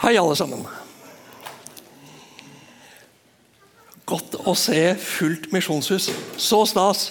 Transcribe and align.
Hei, 0.00 0.14
alle 0.16 0.32
sammen. 0.32 0.62
Godt 4.08 4.38
å 4.48 4.54
se 4.56 4.94
fullt 4.96 5.50
misjonshus. 5.52 6.06
Så 6.40 6.62
stas. 6.70 7.02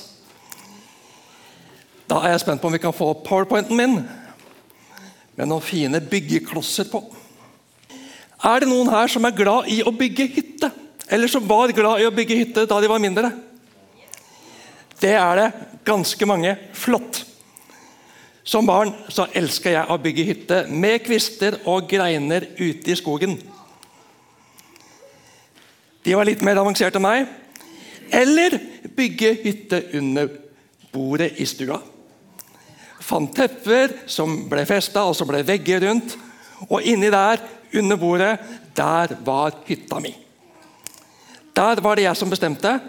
Da 2.10 2.24
er 2.24 2.34
jeg 2.34 2.42
spent 2.42 2.64
på 2.64 2.72
om 2.72 2.74
vi 2.74 2.82
kan 2.82 2.96
få 2.96 3.12
powerpointen 3.28 3.78
min 3.78 4.00
med 5.38 5.46
noen 5.46 5.62
fine 5.62 6.02
byggeklosser 6.02 6.90
på. 6.90 7.04
Er 8.42 8.66
det 8.66 8.72
noen 8.72 8.90
her 8.90 9.14
som 9.14 9.30
er 9.30 9.38
glad 9.38 9.70
i 9.70 9.84
å 9.86 9.94
bygge 9.94 10.26
hytte? 10.34 10.74
Eller 11.14 11.30
som 11.30 11.46
var 11.46 11.70
glad 11.78 12.02
i 12.02 12.10
å 12.10 12.16
bygge 12.16 12.42
hytte 12.42 12.66
da 12.66 12.82
de 12.82 12.90
var 12.90 13.06
mindre? 13.06 13.30
Det 14.98 15.14
er 15.14 15.44
det 15.44 15.50
ganske 15.86 16.26
mange. 16.26 16.58
Flott. 16.74 17.22
Som 18.50 18.66
barn 18.66 18.96
så 19.14 19.28
elska 19.38 19.70
jeg 19.76 19.90
å 19.94 20.00
bygge 20.02 20.26
hytte 20.26 20.60
med 20.74 21.04
kvister 21.06 21.60
og 21.70 21.86
greiner 21.92 22.48
ute 22.58 22.90
i 22.90 22.98
skogen. 22.98 23.36
De 26.02 26.16
var 26.18 26.26
litt 26.26 26.42
mer 26.42 26.58
avanserte 26.58 26.98
enn 26.98 27.06
meg. 27.06 27.28
Eller 28.10 28.58
bygge 28.98 29.36
hytte 29.44 29.84
under 30.00 30.32
bordet 30.90 31.36
i 31.38 31.46
stua. 31.46 31.78
Fant 33.06 33.30
tepper 33.38 33.94
som 34.10 34.34
ble 34.50 34.66
festa, 34.70 35.06
og 35.06 35.14
så 35.18 35.30
ble 35.30 35.44
vegger 35.46 35.86
rundt. 35.86 36.18
Og 36.72 36.82
inni 36.90 37.14
der, 37.14 37.46
under 37.78 38.02
bordet, 38.02 38.34
der 38.74 39.14
var 39.30 39.62
hytta 39.70 40.02
mi. 40.02 40.16
Der 41.54 41.86
var 41.86 42.02
det 42.02 42.10
jeg 42.10 42.18
som 42.18 42.34
bestemte. 42.34 42.80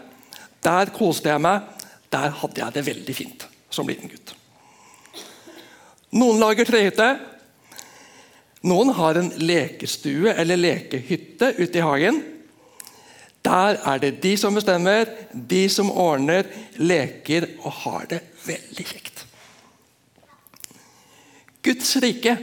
Der 0.64 0.96
koste 0.96 1.34
jeg 1.34 1.44
meg. 1.44 1.68
Der 2.08 2.32
hadde 2.40 2.64
jeg 2.64 2.78
det 2.80 2.90
veldig 2.94 3.22
fint 3.24 3.50
som 3.68 3.88
liten 3.88 4.08
gutt. 4.08 4.39
Noen 6.10 6.40
lager 6.42 6.66
trehytte. 6.66 7.08
Noen 8.66 8.90
har 8.96 9.16
en 9.16 9.30
lekestue 9.40 10.34
eller 10.34 10.60
lekehytte 10.60 11.54
ute 11.60 11.78
i 11.78 11.84
hagen. 11.84 12.20
Der 13.46 13.78
er 13.88 14.00
det 14.02 14.18
de 14.22 14.34
som 14.36 14.54
bestemmer, 14.54 15.08
de 15.32 15.62
som 15.72 15.90
ordner, 15.90 16.44
leker 16.76 17.46
og 17.62 17.72
har 17.84 18.08
det 18.10 18.20
veldig 18.44 18.86
kjekt. 18.90 19.24
Guds 21.64 21.94
rike 22.02 22.36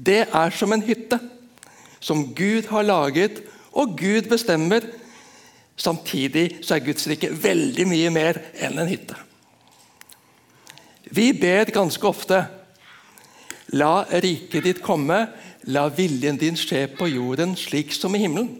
det 0.00 0.22
er 0.26 0.54
som 0.54 0.72
en 0.72 0.84
hytte 0.84 1.18
som 2.00 2.22
Gud 2.34 2.70
har 2.70 2.86
laget, 2.86 3.42
og 3.72 3.98
Gud 3.98 4.28
bestemmer. 4.30 4.86
Samtidig 5.76 6.58
så 6.64 6.74
er 6.74 6.84
Guds 6.84 7.06
rike 7.08 7.28
veldig 7.42 7.84
mye 7.88 8.12
mer 8.12 8.40
enn 8.60 8.78
en 8.80 8.88
hytte. 8.88 9.16
Vi 11.10 11.30
ber 11.36 11.72
ganske 11.74 12.06
ofte 12.06 12.40
La 13.76 14.02
riket 14.10 14.64
ditt 14.66 14.82
komme, 14.82 15.20
la 15.70 15.86
viljen 15.94 16.38
din 16.40 16.58
skje 16.58 16.86
på 16.96 17.06
jorden 17.10 17.54
slik 17.58 17.92
som 17.94 18.14
i 18.16 18.22
himmelen. 18.22 18.50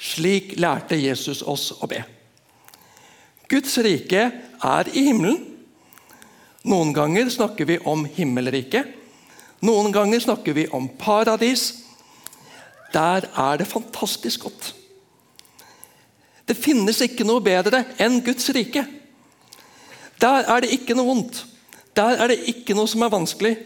Slik 0.00 0.54
lærte 0.60 0.96
Jesus 0.96 1.42
oss 1.42 1.70
å 1.76 1.88
be. 1.90 2.04
Guds 3.50 3.74
rike 3.82 4.22
er 4.62 4.90
i 4.94 5.04
himmelen. 5.08 5.42
Noen 6.70 6.92
ganger 6.94 7.28
snakker 7.32 7.66
vi 7.66 7.78
om 7.88 8.04
himmelriket. 8.06 8.96
Noen 9.66 9.92
ganger 9.92 10.22
snakker 10.22 10.54
vi 10.56 10.68
om 10.76 10.86
paradis. 11.00 11.72
Der 12.94 13.26
er 13.26 13.60
det 13.60 13.68
fantastisk 13.68 14.46
godt. 14.46 14.74
Det 16.46 16.56
finnes 16.58 16.98
ikke 17.04 17.26
noe 17.26 17.42
bedre 17.44 17.84
enn 18.00 18.20
Guds 18.26 18.48
rike. 18.54 18.86
Der 20.20 20.46
er 20.50 20.64
det 20.64 20.72
ikke 20.74 20.96
noe 20.98 21.10
vondt. 21.10 21.44
Der 21.96 22.22
er 22.22 22.30
det 22.30 22.38
ikke 22.52 22.74
noe 22.74 22.88
som 22.88 23.02
er 23.02 23.12
vanskelig. 23.12 23.56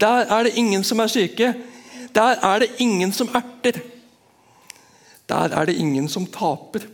Der 0.00 0.26
er 0.30 0.46
det 0.46 0.54
ingen 0.56 0.84
som 0.84 0.98
er 1.02 1.10
syke. 1.10 1.54
Der 2.14 2.38
er 2.42 2.58
det 2.58 2.70
ingen 2.78 3.12
som 3.12 3.28
erter. 3.34 3.80
Der 5.28 5.54
er 5.54 5.64
det 5.64 5.76
ingen 5.76 6.08
som 6.08 6.26
taper. 6.26 6.86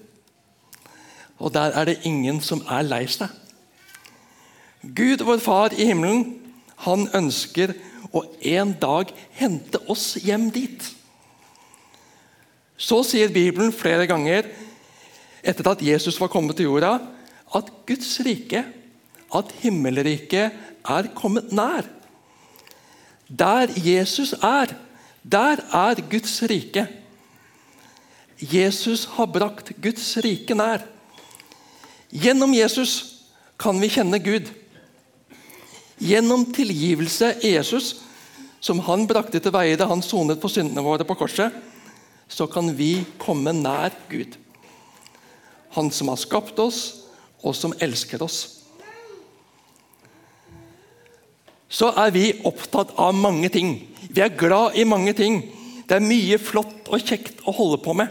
Og 1.38 1.54
der 1.54 1.60
er 1.76 1.84
det 1.84 2.00
ingen 2.04 2.40
som 2.40 2.62
er 2.70 2.82
lei 2.82 3.04
seg. 3.06 3.28
Gud, 4.96 5.24
vår 5.24 5.40
Far 5.42 5.74
i 5.74 5.88
himmelen, 5.88 6.36
han 6.84 7.08
ønsker 7.16 7.72
å 8.12 8.22
en 8.44 8.74
dag 8.80 9.10
hente 9.36 9.80
oss 9.90 10.14
hjem 10.22 10.50
dit. 10.54 10.84
Så 12.76 13.02
sier 13.08 13.32
Bibelen 13.32 13.72
flere 13.72 14.06
ganger 14.08 14.48
etter 15.46 15.70
at 15.70 15.82
Jesus 15.82 16.20
var 16.20 16.30
kommet 16.32 16.58
til 16.58 16.68
jorda, 16.68 16.98
at 17.56 17.70
Guds 17.88 18.18
rike 18.26 18.62
at 19.34 19.52
himmelriket 19.62 20.54
er 20.86 21.08
kommet 21.14 21.52
nær. 21.54 21.86
Der 23.26 23.72
Jesus 23.74 24.32
er, 24.32 24.74
der 25.22 25.62
er 25.74 26.02
Guds 26.10 26.42
rike. 26.42 26.86
Jesus 28.38 29.04
har 29.16 29.26
brakt 29.26 29.72
Guds 29.82 30.16
rike 30.22 30.54
nær. 30.54 30.84
Gjennom 32.12 32.54
Jesus 32.54 33.22
kan 33.58 33.80
vi 33.80 33.90
kjenne 33.90 34.20
Gud. 34.22 34.50
Gjennom 35.98 36.44
tilgivelse 36.52 37.34
Jesus, 37.42 37.96
som 38.60 38.78
han 38.84 39.06
brakte 39.08 39.40
til 39.40 39.54
veie 39.54 39.78
da 39.78 39.88
han 39.88 40.04
sonet 40.04 40.40
for 40.42 40.52
syndene 40.52 40.84
våre 40.84 41.06
på 41.08 41.16
korset, 41.18 41.54
så 42.28 42.46
kan 42.50 42.70
vi 42.76 43.00
komme 43.18 43.54
nær 43.56 43.94
Gud. 44.10 44.36
Han 45.74 45.90
som 45.90 46.12
har 46.12 46.20
skapt 46.20 46.58
oss, 46.62 47.02
og 47.44 47.54
som 47.54 47.74
elsker 47.80 48.22
oss. 48.24 48.55
Så 51.68 51.90
er 51.98 52.12
vi 52.14 52.30
opptatt 52.46 52.94
av 53.00 53.14
mange 53.16 53.50
ting. 53.52 53.80
Vi 54.10 54.22
er 54.22 54.36
glad 54.38 54.78
i 54.78 54.86
mange 54.86 55.12
ting. 55.18 55.40
Det 55.86 55.98
er 55.98 56.04
mye 56.04 56.38
flott 56.38 56.88
og 56.90 57.02
kjekt 57.02 57.42
å 57.46 57.54
holde 57.54 57.80
på 57.82 57.94
med. 57.98 58.10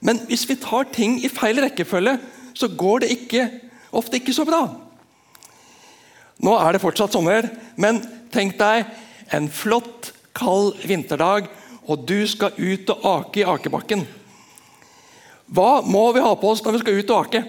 Men 0.00 0.20
hvis 0.28 0.46
vi 0.48 0.58
tar 0.60 0.88
ting 0.94 1.18
i 1.24 1.30
feil 1.32 1.60
rekkefølge, 1.62 2.18
så 2.54 2.68
går 2.70 3.04
det 3.04 3.12
ikke, 3.14 3.48
ofte 3.92 4.18
ikke 4.18 4.34
så 4.36 4.46
bra. 4.48 4.62
Nå 6.38 6.54
er 6.54 6.74
det 6.74 6.82
fortsatt 6.82 7.14
sommer, 7.14 7.48
men 7.76 8.00
tenk 8.34 8.56
deg 8.60 8.86
en 9.34 9.48
flott, 9.50 10.12
kald 10.38 10.78
vinterdag, 10.86 11.48
og 11.88 12.04
du 12.06 12.20
skal 12.30 12.54
ut 12.56 12.90
og 12.94 13.06
ake 13.10 13.42
i 13.42 13.48
akebakken. 13.48 14.04
Hva 15.48 15.80
må 15.82 16.10
vi 16.12 16.22
ha 16.22 16.34
på 16.36 16.52
oss 16.52 16.62
når 16.62 16.76
vi 16.76 16.82
skal 16.84 17.00
ut 17.00 17.14
og 17.14 17.26
ake? 17.26 17.42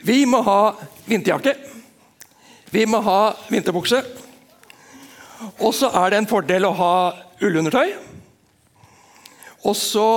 Vi 0.00 0.19
må 0.30 0.40
ha 0.46 0.60
vinterjakke. 1.08 1.54
Vi 2.70 2.86
må 2.86 3.00
ha 3.02 3.20
vinterbukse. 3.50 4.00
Og 5.58 5.72
så 5.74 5.90
er 6.02 6.12
det 6.12 6.20
en 6.20 6.30
fordel 6.30 6.68
å 6.68 6.76
ha 6.76 6.94
ullundertøy. 7.42 7.94
Og 9.66 9.76
så 9.76 10.08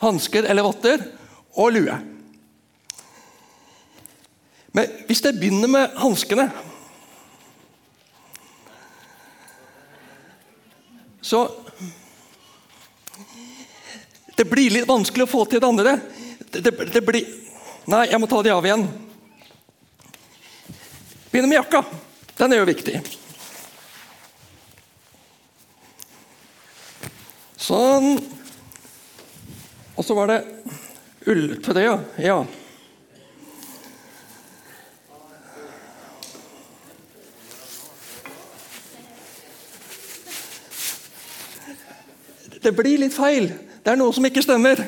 hansker 0.00 0.46
eller 0.48 0.66
votter 0.66 1.02
og 1.58 1.74
lue. 1.74 1.96
Men 4.76 4.92
hvis 5.08 5.22
jeg 5.24 5.38
begynner 5.38 5.70
med 5.70 5.96
hanskene 5.98 6.44
Så 11.20 11.40
Det 14.38 14.46
blir 14.48 14.70
litt 14.72 14.86
vanskelig 14.88 15.26
å 15.26 15.30
få 15.30 15.42
til 15.50 15.60
det 15.60 15.68
andre. 15.68 15.96
Det, 16.50 16.62
det, 16.64 16.72
det 16.94 17.02
blir 17.04 17.26
Nei, 17.90 18.06
jeg 18.06 18.20
må 18.22 18.28
ta 18.30 18.38
de 18.44 18.52
av 18.54 18.66
igjen. 18.66 18.84
Begynner 21.30 21.48
med 21.48 21.56
jakka. 21.56 21.84
Den 22.36 22.52
er 22.52 22.58
jo 22.58 22.66
viktig. 22.66 23.00
Sånn. 27.60 28.16
Og 29.94 30.06
så 30.06 30.16
var 30.18 30.32
det 30.32 30.40
ulltrøya. 31.30 32.00
Ja. 32.18 32.40
Det 42.60 42.74
blir 42.76 42.98
litt 43.00 43.14
feil. 43.14 43.52
Det 43.80 43.94
er 43.94 44.00
noe 44.00 44.12
som 44.12 44.26
ikke 44.26 44.42
stemmer. 44.42 44.82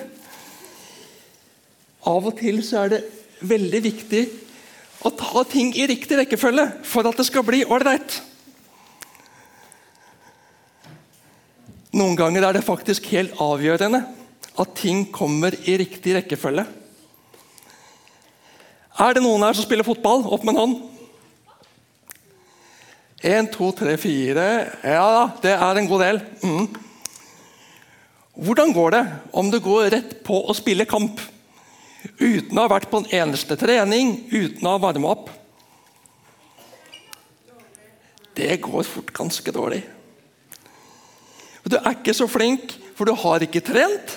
Av 2.03 2.27
og 2.27 2.35
til 2.41 2.65
så 2.67 2.83
er 2.83 2.97
det 2.97 3.05
veldig 3.47 3.81
viktig 3.87 4.23
å 5.03 5.11
ta 5.19 5.43
ting 5.49 5.73
i 5.75 5.87
riktig 5.91 6.19
rekkefølge 6.19 6.69
for 6.87 7.09
at 7.09 7.19
det 7.19 7.27
skal 7.27 7.45
bli 7.47 7.65
ålreit. 7.67 8.21
Noen 11.93 12.17
ganger 12.17 12.47
er 12.47 12.57
det 12.57 12.65
faktisk 12.65 13.11
helt 13.13 13.35
avgjørende 13.43 14.01
at 14.63 14.77
ting 14.79 15.05
kommer 15.13 15.55
i 15.69 15.75
riktig 15.81 16.15
rekkefølge. 16.17 16.65
Er 19.03 19.17
det 19.17 19.23
noen 19.25 19.45
her 19.45 19.57
som 19.57 19.65
spiller 19.65 19.87
fotball? 19.87 20.25
Opp 20.29 20.45
med 20.45 20.55
en 20.55 20.63
hånd. 20.63 20.81
Én, 23.23 23.47
to, 23.55 23.69
tre, 23.71 23.95
fire 24.03 24.45
Ja 24.83 25.05
da, 25.15 25.27
det 25.45 25.53
er 25.55 25.79
en 25.79 25.89
god 25.89 26.03
del. 26.03 26.19
Mm. 26.43 26.65
Hvordan 28.43 28.73
går 28.75 28.97
det 28.97 29.03
om 29.39 29.51
du 29.53 29.61
går 29.63 29.93
rett 29.95 30.17
på 30.27 30.41
å 30.43 30.57
spille 30.57 30.89
kamp? 30.89 31.21
Uten 32.19 32.59
å 32.59 32.65
ha 32.65 32.71
vært 32.73 32.91
på 32.91 33.03
en 33.03 33.11
eneste 33.15 33.57
trening, 33.61 34.17
uten 34.33 34.67
å 34.67 34.75
ha 34.75 34.83
varma 34.83 35.15
opp. 35.15 35.31
Det 38.37 38.57
går 38.65 38.87
fort 38.89 39.13
ganske 39.15 39.55
dårlig. 39.55 39.83
Du 41.69 41.77
er 41.79 41.95
ikke 41.95 42.15
så 42.17 42.27
flink, 42.31 42.75
for 42.97 43.09
du 43.09 43.15
har 43.17 43.45
ikke 43.45 43.63
trent. 43.65 44.17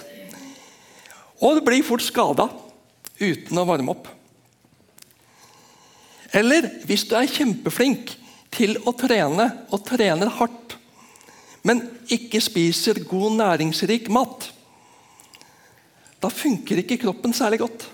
Og 1.44 1.58
du 1.58 1.66
blir 1.66 1.86
fort 1.86 2.04
skada 2.04 2.48
uten 3.20 3.60
å 3.60 3.68
varme 3.68 3.94
opp. 3.94 4.10
Eller 6.36 6.68
hvis 6.88 7.06
du 7.08 7.14
er 7.16 7.32
kjempeflink 7.32 8.16
til 8.56 8.76
å 8.88 8.96
trene, 8.98 9.50
og 9.72 9.84
trener 9.88 10.32
hardt, 10.40 10.76
men 11.66 11.82
ikke 12.12 12.42
spiser 12.44 13.00
god, 13.08 13.38
næringsrik 13.40 14.10
mat, 14.14 14.50
da 16.26 16.32
funker 16.34 16.82
ikke 16.82 16.98
kroppen 17.04 17.34
særlig 17.38 17.62
godt. 17.62 17.86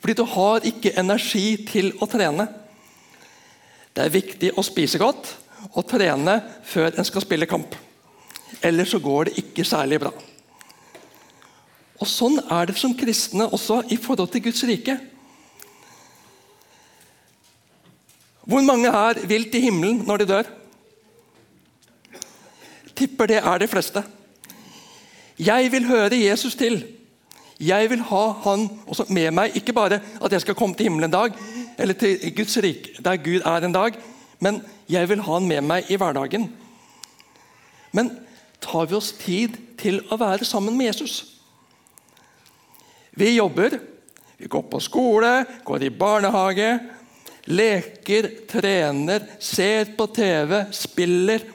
Fordi 0.00 0.14
du 0.16 0.24
har 0.36 0.64
ikke 0.64 0.94
energi 0.96 1.56
til 1.68 1.92
å 2.00 2.08
trene. 2.08 2.46
Det 3.92 4.04
er 4.04 4.14
viktig 4.14 4.52
å 4.56 4.64
spise 4.64 5.00
godt 5.00 5.34
og 5.72 5.84
trene 5.88 6.38
før 6.64 6.94
en 6.94 7.08
skal 7.08 7.24
spille 7.24 7.48
kamp. 7.50 7.74
Ellers 8.64 8.92
så 8.94 9.00
går 9.02 9.28
det 9.28 9.42
ikke 9.42 9.66
særlig 9.68 10.00
bra. 10.04 10.12
Og 11.96 12.08
Sånn 12.08 12.38
er 12.52 12.68
det 12.68 12.76
som 12.78 12.94
kristne 12.96 13.48
også 13.48 13.82
i 13.92 13.98
forhold 14.00 14.30
til 14.32 14.44
Guds 14.46 14.62
rike. 14.68 14.98
Hvor 18.46 18.62
mange 18.62 18.92
her 18.92 19.18
vil 19.26 19.48
til 19.50 19.64
himmelen 19.64 20.04
når 20.06 20.22
de 20.22 20.28
dør? 20.30 20.52
Tipper 22.96 23.32
det 23.32 23.40
er 23.42 23.58
de 23.60 23.68
fleste. 23.68 24.04
Jeg 25.36 25.72
vil 25.72 25.88
høre 25.88 26.20
Jesus 26.20 26.54
til. 26.56 26.78
Jeg 27.60 27.90
vil 27.90 28.02
ha 28.10 28.24
han 28.44 28.66
også 28.86 29.06
med 29.08 29.30
meg. 29.32 29.56
Ikke 29.56 29.72
bare 29.72 30.00
at 30.20 30.32
jeg 30.32 30.44
skal 30.44 30.54
komme 30.54 30.76
til 30.76 30.90
himmelen 30.90 31.08
en 31.08 31.14
dag, 31.14 31.32
eller 31.78 31.94
til 31.96 32.18
Guds 32.36 32.58
rike, 32.62 32.96
der 33.04 33.16
Gud 33.16 33.40
er 33.44 33.64
en 33.64 33.72
dag, 33.72 33.96
men 34.40 34.60
jeg 34.88 35.08
vil 35.08 35.22
ha 35.24 35.38
han 35.38 35.48
med 35.48 35.64
meg 35.64 35.90
i 35.90 35.96
hverdagen. 35.96 36.50
Men 37.96 38.12
tar 38.60 38.86
vi 38.90 38.98
oss 38.98 39.14
tid 39.16 39.56
til 39.80 40.02
å 40.12 40.18
være 40.20 40.44
sammen 40.44 40.76
med 40.76 40.90
Jesus? 40.90 41.36
Vi 43.16 43.36
jobber, 43.36 43.78
vi 44.36 44.48
går 44.52 44.66
på 44.68 44.80
skole, 44.84 45.46
går 45.64 45.86
i 45.86 45.90
barnehage, 45.90 46.70
leker, 47.48 48.28
trener, 48.50 49.24
ser 49.40 49.94
på 49.96 50.06
TV, 50.12 50.66
spiller. 50.76 51.46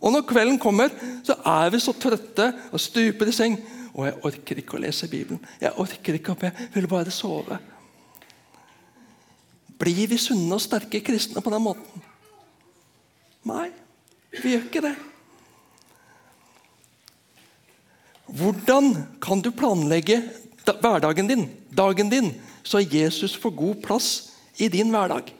Og 0.00 0.12
når 0.12 0.26
kvelden 0.28 0.58
kommer, 0.60 0.92
så 1.24 1.38
er 1.46 1.72
vi 1.72 1.80
så 1.80 1.94
trøtte 1.96 2.50
og 2.72 2.80
stuper 2.80 3.30
i 3.30 3.36
seng. 3.36 3.56
Og 3.94 4.06
jeg 4.06 4.18
orker 4.28 4.60
ikke 4.62 4.78
å 4.78 4.82
lese 4.84 5.08
Bibelen. 5.10 5.42
Jeg 5.60 5.74
orker 5.82 6.16
ikke 6.16 6.34
å 6.34 6.38
be. 6.38 6.52
Jeg 6.54 6.74
vil 6.76 6.88
bare 6.90 7.14
sove. 7.14 7.58
Blir 9.80 10.10
vi 10.10 10.18
sunne 10.20 10.56
og 10.56 10.62
sterke 10.62 11.00
kristne 11.04 11.42
på 11.42 11.52
den 11.52 11.64
måten? 11.64 12.04
Nei, 13.48 13.70
vi 14.36 14.52
gjør 14.52 14.66
ikke 14.68 14.84
det. 14.84 14.94
Hvordan 18.30 18.92
kan 19.22 19.40
du 19.42 19.50
planlegge 19.50 20.20
hverdagen 20.68 21.26
din, 21.26 21.48
dagen 21.74 22.12
din, 22.12 22.34
så 22.62 22.78
Jesus 22.84 23.34
får 23.40 23.56
god 23.56 23.80
plass 23.82 24.10
i 24.60 24.68
din 24.70 24.92
hverdag? 24.92 25.32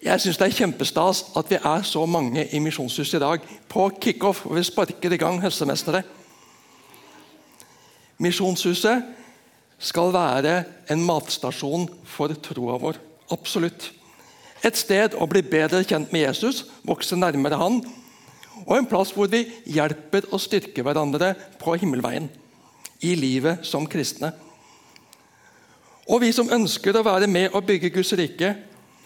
Jeg 0.00 0.22
syns 0.22 0.38
det 0.40 0.46
er 0.46 0.56
kjempestas 0.56 1.26
at 1.36 1.50
vi 1.52 1.58
er 1.60 1.82
så 1.84 2.06
mange 2.08 2.46
i 2.48 2.58
Misjonshuset 2.62 3.18
i 3.18 3.20
dag. 3.20 3.42
På 3.68 3.90
kickoff, 4.00 4.46
hvor 4.46 4.56
vi 4.56 4.64
sparker 4.64 5.12
i 5.12 5.20
gang 5.20 5.40
høstemestere. 5.42 6.02
Misjonshuset 8.18 9.04
skal 9.80 10.12
være 10.12 10.54
en 10.92 11.04
matstasjon 11.04 11.84
for 12.08 12.32
troa 12.32 12.78
vår. 12.80 12.96
Absolutt. 13.32 13.90
Et 14.64 14.76
sted 14.76 15.16
å 15.16 15.28
bli 15.28 15.42
bedre 15.44 15.84
kjent 15.84 16.12
med 16.12 16.26
Jesus, 16.26 16.64
vokse 16.84 17.16
nærmere 17.16 17.60
han, 17.60 17.80
og 18.66 18.74
en 18.76 18.88
plass 18.88 19.12
hvor 19.16 19.28
vi 19.32 19.46
hjelper 19.68 20.28
og 20.32 20.40
styrker 20.40 20.84
hverandre 20.84 21.32
på 21.60 21.76
himmelveien 21.80 22.28
i 23.04 23.14
livet 23.16 23.64
som 23.68 23.88
kristne. 23.88 24.32
Og 26.08 26.20
vi 26.24 26.32
som 26.36 26.50
ønsker 26.52 26.96
å 26.96 27.04
være 27.06 27.28
med 27.30 27.54
og 27.54 27.64
bygge 27.68 27.92
Guds 27.94 28.12
rike, 28.18 28.52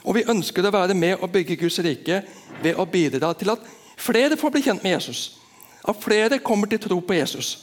og 0.05 0.19
vi 0.19 0.27
ønsker 0.29 0.67
å 0.67 0.73
være 0.75 0.97
med 0.97 1.23
og 1.23 1.33
bygge 1.33 1.57
Guds 1.63 1.79
rike 1.85 2.21
ved 2.63 2.77
å 2.77 2.85
bidra 2.89 3.33
til 3.37 3.55
at 3.55 3.65
flere 3.97 4.37
får 4.37 4.53
bli 4.53 4.63
kjent 4.67 4.85
med 4.85 4.99
Jesus. 4.99 5.23
At 5.85 6.01
flere 6.01 6.41
kommer 6.45 6.69
til 6.69 6.83
tro 6.83 6.99
på 7.01 7.17
Jesus. 7.17 7.57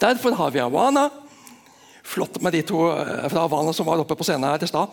Derfor 0.00 0.34
har 0.38 0.50
vi 0.50 0.62
Awana. 0.64 1.10
Flott 2.02 2.40
med 2.42 2.56
de 2.56 2.62
to 2.66 2.86
eh, 2.90 3.28
fra 3.30 3.44
Awana 3.44 3.72
som 3.76 3.86
var 3.86 4.00
oppe 4.00 4.16
på 4.18 4.26
scenen 4.26 4.48
her 4.48 4.64
i 4.64 4.68
stad. 4.68 4.90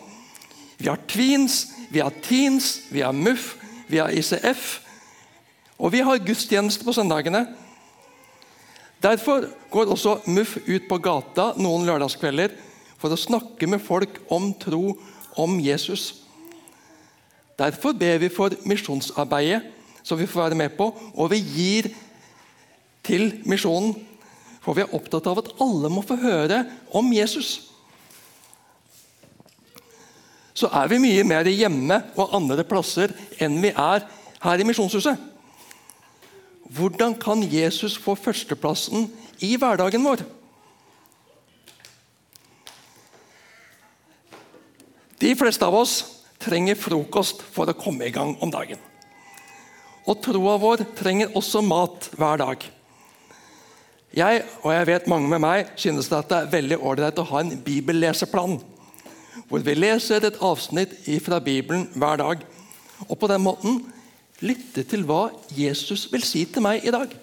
Vi 0.79 0.87
har 0.87 0.99
Tweens, 1.09 1.65
vi 1.91 2.03
har 2.03 2.13
Teens, 2.23 2.85
vi 2.91 3.01
har 3.03 3.15
MUF, 3.15 3.55
vi 3.87 3.99
har 3.99 4.13
ICF. 4.13 4.67
Og 5.79 5.91
vi 5.95 6.03
har 6.03 6.21
gudstjeneste 6.23 6.85
på 6.85 6.93
søndagene. 6.95 7.45
Derfor 9.03 9.47
går 9.71 9.91
også 9.95 10.19
MUF 10.27 10.57
ut 10.67 10.87
på 10.89 10.99
gata 11.03 11.53
noen 11.57 11.87
lørdagskvelder 11.87 12.55
for 12.99 13.15
å 13.15 13.19
snakke 13.19 13.67
med 13.71 13.81
folk 13.83 14.19
om 14.31 14.51
tro 14.59 14.97
om 15.37 15.59
Jesus. 15.59 16.23
Derfor 17.59 17.91
ber 17.91 18.17
vi 18.17 18.29
for 18.31 18.55
misjonsarbeidet 18.65 19.61
som 20.03 20.19
vi 20.19 20.27
får 20.27 20.47
være 20.47 20.57
med 20.57 20.77
på, 20.77 20.89
og 21.13 21.31
vi 21.31 21.41
gir 21.43 21.89
til 23.03 23.33
misjonen. 23.45 23.93
For 24.59 24.75
vi 24.75 24.83
er 24.83 24.95
opptatt 24.95 25.27
av 25.29 25.41
at 25.41 25.51
alle 25.63 25.91
må 25.91 26.03
få 26.05 26.17
høre 26.19 26.63
om 26.95 27.11
Jesus. 27.13 27.69
Så 30.53 30.67
er 30.75 30.89
vi 30.91 30.99
mye 30.99 31.23
mer 31.23 31.47
hjemme 31.47 32.01
og 32.19 32.33
andre 32.35 32.65
plasser 32.67 33.13
enn 33.39 33.61
vi 33.63 33.71
er 33.71 34.03
her 34.43 34.59
i 34.59 34.65
Misjonshuset. 34.67 35.15
Hvordan 36.75 37.15
kan 37.21 37.41
Jesus 37.47 37.95
få 37.97 38.17
førsteplassen 38.19 39.07
i 39.45 39.55
hverdagen 39.57 40.03
vår? 40.03 40.25
De 45.29 45.35
fleste 45.37 45.61
av 45.61 45.75
oss 45.77 45.99
trenger 46.41 46.77
frokost 46.79 47.43
for 47.53 47.69
å 47.69 47.77
komme 47.77 48.07
i 48.07 48.13
gang 48.13 48.31
om 48.41 48.49
dagen. 48.49 48.79
Og 50.09 50.17
troa 50.25 50.55
vår 50.57 50.81
trenger 50.97 51.35
også 51.37 51.61
mat 51.61 52.07
hver 52.17 52.39
dag. 52.41 52.63
Jeg 54.17 54.39
og 54.63 54.71
jeg 54.73 54.87
vet 54.89 55.09
mange 55.11 55.29
med 55.29 55.43
meg, 55.43 55.67
synes 55.77 56.07
det, 56.09 56.23
det 56.31 56.37
er 56.39 56.49
veldig 56.55 56.79
ålreit 56.81 57.21
å 57.21 57.27
ha 57.29 57.43
en 57.43 57.51
bibelleseplan. 57.61 58.55
Hvor 59.51 59.61
vi 59.67 59.75
leser 59.77 60.25
et 60.25 60.39
avsnitt 60.41 60.95
fra 61.21 61.37
Bibelen 61.45 61.85
hver 61.93 62.17
dag. 62.23 62.41
Og 63.05 63.13
på 63.21 63.29
den 63.29 63.43
måten 63.43 63.83
lytte 64.41 64.81
til 64.81 65.05
hva 65.05 65.27
Jesus 65.53 66.07
vil 66.09 66.25
si 66.25 66.41
til 66.49 66.65
meg 66.65 66.87
i 66.87 66.95
dag. 66.95 67.13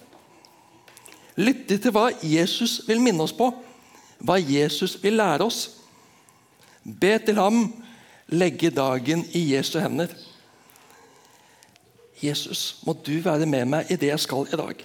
Lytte 1.43 1.81
til 1.83 1.97
hva 1.97 2.13
Jesus 2.23 2.85
vil 2.87 3.03
minne 3.03 3.27
oss 3.27 3.35
på, 3.35 3.51
hva 4.23 4.39
Jesus 4.39 4.95
vil 5.03 5.19
lære 5.19 5.51
oss. 5.51 5.65
Be 6.87 7.17
til 7.27 7.43
ham 7.43 7.65
legge 8.29 8.71
dagen 8.71 9.25
i 9.33 9.43
Jesu 9.55 9.79
hender. 9.81 10.11
Jesus, 12.23 12.81
må 12.87 12.97
du 13.07 13.19
være 13.21 13.47
med 13.47 13.67
meg 13.69 13.91
i 13.93 13.99
det 14.01 14.11
jeg 14.11 14.23
skal 14.25 14.49
i 14.49 14.59
dag. 14.59 14.83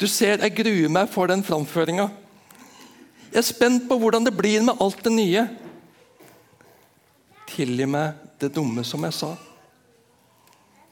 Du 0.00 0.06
ser, 0.08 0.40
jeg 0.40 0.56
gruer 0.56 0.92
meg 0.92 1.10
for 1.12 1.28
den 1.28 1.42
framføringa. 1.44 2.06
Jeg 3.30 3.42
er 3.42 3.46
spent 3.46 3.86
på 3.88 3.98
hvordan 4.00 4.24
det 4.24 4.36
blir 4.36 4.62
med 4.64 4.80
alt 4.80 5.02
det 5.04 5.12
nye. 5.12 5.44
Tilgi 7.50 7.86
meg 7.90 8.16
det 8.40 8.52
dumme 8.54 8.84
som 8.86 9.04
jeg 9.04 9.18
sa. 9.18 9.34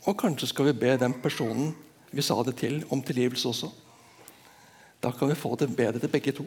Og 0.05 0.17
kanskje 0.19 0.51
skal 0.51 0.69
vi 0.69 0.81
be 0.85 0.97
den 1.01 1.17
personen 1.23 1.73
vi 2.11 2.25
sa 2.25 2.37
det 2.43 2.57
til, 2.61 2.83
om 2.91 3.03
tilgivelse 3.05 3.49
også. 3.51 3.71
Da 5.03 5.13
kan 5.13 5.29
vi 5.29 5.39
få 5.39 5.55
det 5.61 5.71
bedre 5.77 6.09
begge 6.09 6.33
to. 6.33 6.47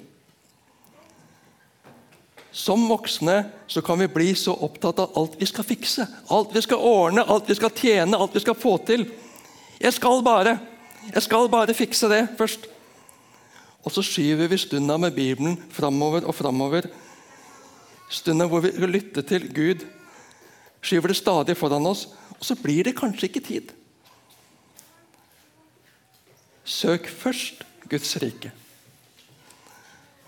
Som 2.51 2.83
voksne 2.89 3.45
så 3.67 3.81
kan 3.81 3.99
vi 3.99 4.09
bli 4.11 4.33
så 4.35 4.53
opptatt 4.53 4.99
av 4.99 5.13
alt 5.17 5.37
vi 5.39 5.47
skal 5.47 5.63
fikse, 5.63 6.07
alt 6.27 6.51
vi 6.55 6.61
skal 6.61 6.83
ordne, 6.83 7.23
alt 7.23 7.47
vi 7.49 7.55
skal 7.55 7.71
tjene, 7.71 8.17
alt 8.17 8.35
vi 8.35 8.43
skal 8.43 8.57
få 8.59 8.75
til. 8.87 9.07
Jeg 9.79 9.95
skal 9.95 10.19
bare 10.25 10.57
jeg 11.09 11.23
skal 11.25 11.49
bare 11.49 11.73
fikse 11.73 12.09
det 12.11 12.21
først. 12.37 12.67
Og 13.81 13.93
så 13.93 14.03
skyver 14.05 14.51
vi 14.51 14.59
stunda 14.61 14.97
med 15.01 15.15
Bibelen 15.15 15.57
framover 15.73 16.27
og 16.29 16.35
framover. 16.37 16.85
Stunda 18.11 18.45
hvor 18.45 18.61
vi 18.61 18.71
lytter 18.85 19.25
til 19.25 19.47
Gud, 19.53 19.85
skyver 20.81 21.09
det 21.09 21.17
stadig 21.17 21.57
foran 21.57 21.89
oss. 21.89 22.07
Og 22.37 22.45
så 22.45 22.55
blir 22.55 22.85
det 22.85 22.97
kanskje 22.99 23.29
ikke 23.29 23.45
tid. 23.47 23.73
Søk 26.63 27.09
først 27.09 27.65
Guds 27.89 28.13
rike. 28.21 28.51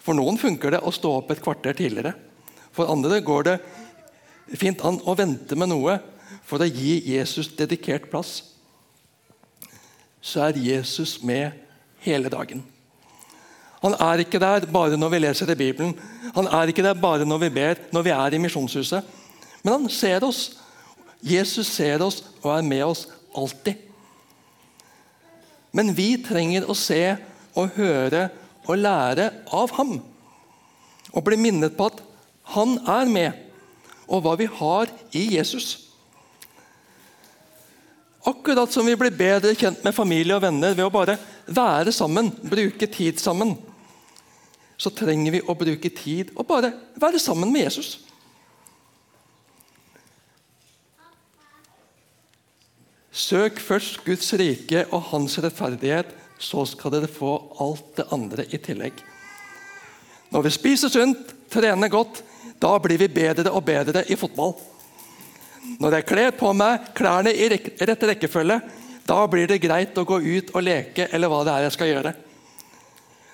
For 0.04 0.16
noen 0.18 0.40
funker 0.40 0.76
det 0.76 0.84
å 0.84 0.92
stå 0.92 1.14
opp 1.20 1.32
et 1.32 1.42
kvarter 1.44 1.76
tidligere. 1.78 2.14
For 2.76 2.90
andre 2.92 3.22
går 3.24 3.48
det 3.48 3.58
fint 4.60 4.82
an 4.84 5.00
å 5.08 5.16
vente 5.16 5.56
med 5.56 5.72
noe 5.72 5.98
for 6.44 6.64
å 6.64 6.68
gi 6.68 7.00
Jesus 7.08 7.52
dedikert 7.56 8.10
plass. 8.12 8.42
Så 10.24 10.44
er 10.44 10.60
Jesus 10.60 11.22
med 11.24 11.56
hele 12.04 12.32
dagen. 12.32 12.64
Han 13.84 13.96
er 14.00 14.24
ikke 14.24 14.40
der 14.40 14.68
bare 14.72 15.00
når 15.00 15.12
vi 15.12 15.24
leser 15.26 15.50
i 15.52 15.60
Bibelen. 15.60 15.96
Han 16.36 16.48
er 16.48 16.72
ikke 16.72 16.86
der 16.86 16.96
bare 16.96 17.28
når 17.28 17.42
vi 17.46 17.50
ber, 17.58 17.82
når 17.92 18.06
vi 18.06 18.14
er 18.16 18.36
i 18.36 18.40
misjonshuset. 18.40 19.04
Men 19.64 19.74
han 19.74 19.90
ser 19.92 20.24
oss. 20.24 20.54
Jesus 21.24 21.68
ser 21.68 22.04
oss 22.04 22.22
og 22.42 22.52
er 22.58 22.64
med 22.68 22.84
oss 22.86 23.06
alltid. 23.36 23.80
Men 25.76 25.92
vi 25.96 26.16
trenger 26.24 26.68
å 26.70 26.76
se 26.78 27.16
og 27.58 27.76
høre 27.76 28.28
og 28.68 28.80
lære 28.80 29.30
av 29.54 29.74
ham. 29.78 29.98
Og 31.14 31.26
bli 31.26 31.38
minnet 31.40 31.76
på 31.78 31.90
at 31.92 32.02
han 32.56 32.78
er 32.90 33.10
med, 33.10 33.42
og 34.08 34.24
hva 34.26 34.36
vi 34.40 34.48
har 34.60 34.92
i 35.16 35.26
Jesus. 35.38 35.78
Akkurat 38.28 38.72
som 38.72 38.88
vi 38.88 38.96
blir 39.00 39.16
bedre 39.16 39.54
kjent 39.56 39.84
med 39.84 39.96
familie 39.96 40.36
og 40.36 40.44
venner 40.44 40.76
ved 40.76 40.86
å 40.86 40.94
bare 40.94 41.18
være 41.48 41.92
sammen, 41.96 42.32
bruke 42.44 42.88
tid 42.88 43.20
sammen 43.20 43.56
så 44.84 44.92
trenger 44.92 45.38
vi 45.38 45.44
å 45.48 45.56
bruke 45.58 45.92
tid 45.96 46.34
og 46.36 46.48
bare 46.50 46.74
være 47.00 47.22
sammen 47.22 47.52
med 47.54 47.68
Jesus. 47.68 47.96
Søk 53.14 53.62
først 53.62 54.02
Guds 54.04 54.32
rike 54.42 54.88
og 54.90 55.06
hans 55.12 55.38
rettferdighet, 55.38 56.10
så 56.44 56.66
skal 56.68 56.94
dere 56.94 57.10
få 57.12 57.32
alt 57.64 57.96
det 57.98 58.10
andre 58.14 58.46
i 58.52 58.60
tillegg. 58.62 59.00
Når 60.34 60.48
vi 60.48 60.54
spiser 60.54 60.92
sunt, 60.92 61.34
trener 61.54 61.92
godt, 61.94 62.24
da 62.60 62.76
blir 62.82 63.00
vi 63.00 63.12
bedre 63.12 63.52
og 63.54 63.64
bedre 63.68 64.04
i 64.10 64.18
fotball. 64.20 64.56
Når 65.80 65.98
jeg 65.98 66.08
kler 66.10 66.32
på 66.36 66.52
meg 66.58 66.90
klærne 66.98 67.32
i 67.32 67.48
rett 67.52 68.08
rekkefølge, 68.10 68.60
da 69.08 69.20
blir 69.28 69.48
det 69.48 69.62
greit 69.64 69.98
å 70.00 70.06
gå 70.08 70.20
ut 70.20 70.52
og 70.56 70.64
leke 70.64 71.08
eller 71.12 71.32
hva 71.32 71.44
det 71.44 71.54
er 71.54 71.68
jeg 71.68 71.76
skal 71.76 71.92
gjøre. 71.92 72.14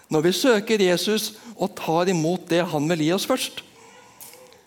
Når 0.09 0.25
vi 0.25 0.33
søker 0.33 0.81
Jesus 0.81 1.31
og 1.55 1.75
tar 1.77 2.09
imot 2.09 2.47
det 2.49 2.63
han 2.71 2.89
vil 2.89 3.05
gi 3.05 3.11
oss 3.13 3.27
først, 3.29 3.61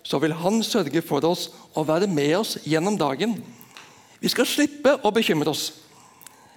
så 0.02 0.18
vil 0.22 0.34
han 0.34 0.62
sørge 0.66 1.02
for 1.02 1.24
oss 1.26 1.48
og 1.74 1.88
være 1.88 2.10
med 2.10 2.36
oss 2.38 2.56
gjennom 2.66 2.98
dagen. 2.98 3.36
Vi 4.22 4.30
skal 4.30 4.46
slippe 4.46 4.96
å 5.02 5.10
bekymre 5.14 5.50
oss. 5.50 5.70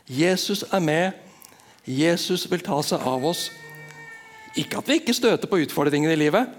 Jesus 0.05 0.63
er 0.69 0.81
med. 0.85 1.24
Jesus 1.85 2.47
vil 2.51 2.63
ta 2.65 2.79
seg 2.83 3.03
av 3.05 3.25
oss. 3.25 3.49
Ikke 4.57 4.79
at 4.79 4.87
vi 4.89 4.99
ikke 4.99 5.13
støter 5.13 5.49
på 5.49 5.59
utfordringer 5.61 6.13
i 6.13 6.19
livet. 6.19 6.49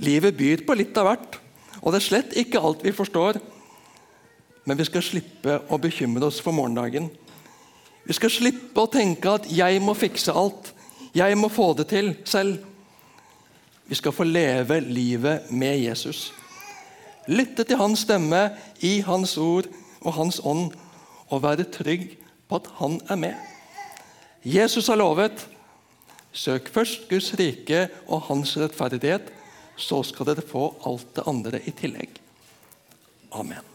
Livet 0.00 0.36
byr 0.36 0.64
på 0.66 0.74
litt 0.78 0.96
av 0.98 1.06
hvert, 1.06 1.36
og 1.80 1.92
det 1.92 2.00
er 2.00 2.06
slett 2.06 2.36
ikke 2.40 2.62
alt 2.64 2.82
vi 2.84 2.94
forstår. 2.96 3.38
Men 4.64 4.78
vi 4.80 4.86
skal 4.88 5.04
slippe 5.04 5.60
å 5.68 5.78
bekymre 5.80 6.26
oss 6.26 6.40
for 6.42 6.56
morgendagen. 6.56 7.10
Vi 8.04 8.16
skal 8.16 8.32
slippe 8.32 8.80
å 8.80 8.90
tenke 8.90 9.34
at 9.34 9.46
'jeg 9.46 9.80
må 9.82 9.94
fikse 9.94 10.32
alt'. 10.32 10.72
Jeg 11.14 11.36
må 11.38 11.48
få 11.48 11.76
det 11.76 11.88
til 11.88 12.16
selv. 12.24 12.58
Vi 13.86 13.94
skal 13.94 14.12
få 14.12 14.24
leve 14.24 14.80
livet 14.80 15.50
med 15.50 15.80
Jesus. 15.80 16.32
Lytte 17.28 17.64
til 17.64 17.76
hans 17.76 17.98
stemme 17.98 18.50
i 18.80 19.00
hans 19.00 19.36
ord 19.36 19.66
og 20.00 20.12
hans 20.12 20.40
ånd, 20.44 20.72
og 21.28 21.42
være 21.42 21.64
trygg 21.64 22.16
på 22.48 22.56
at 22.56 22.66
han 22.78 23.00
er 23.08 23.16
med. 23.16 23.34
Jesus 24.44 24.88
har 24.88 24.96
lovet 25.00 25.46
søk 26.32 26.70
først 26.72 27.08
Guds 27.10 27.32
rike 27.38 27.88
og 28.08 28.22
hans 28.28 28.56
rettferdighet, 28.60 29.32
så 29.80 30.02
skal 30.06 30.30
dere 30.30 30.44
få 30.44 30.70
alt 30.86 31.10
det 31.16 31.26
andre 31.28 31.60
i 31.66 31.74
tillegg. 31.76 32.20
Amen. 33.32 33.69